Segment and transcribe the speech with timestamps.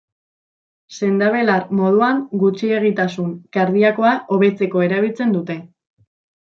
[0.99, 5.63] Sendabelar moduan gutxiegitasun kardiakoa hobetzeko erabiltzen dute.